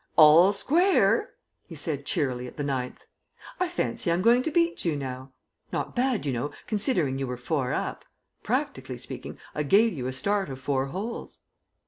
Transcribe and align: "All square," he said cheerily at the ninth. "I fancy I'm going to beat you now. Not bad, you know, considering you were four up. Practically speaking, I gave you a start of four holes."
"All 0.15 0.51
square," 0.51 1.35
he 1.67 1.75
said 1.75 2.07
cheerily 2.07 2.47
at 2.47 2.57
the 2.57 2.63
ninth. 2.63 3.05
"I 3.59 3.69
fancy 3.69 4.11
I'm 4.11 4.23
going 4.23 4.41
to 4.41 4.49
beat 4.49 4.83
you 4.83 4.95
now. 4.95 5.31
Not 5.71 5.95
bad, 5.95 6.25
you 6.25 6.33
know, 6.33 6.49
considering 6.65 7.19
you 7.19 7.27
were 7.27 7.37
four 7.37 7.71
up. 7.71 8.03
Practically 8.41 8.97
speaking, 8.97 9.37
I 9.53 9.61
gave 9.61 9.93
you 9.93 10.07
a 10.07 10.13
start 10.13 10.49
of 10.49 10.59
four 10.59 10.87
holes." 10.87 11.37